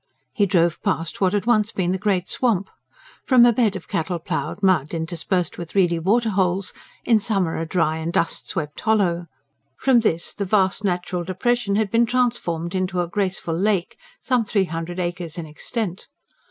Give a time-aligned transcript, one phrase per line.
[0.33, 2.71] He drove past what had once been the Great Swamp.
[3.23, 6.73] From a bed of cattle ploughed mud interspersed with reedy water holes;
[7.05, 9.27] in summer a dry and dust swept hollow:
[9.77, 14.65] from this, the vast natural depression had been transformed into a graceful lake, some three
[14.65, 16.07] hundred acres in extent.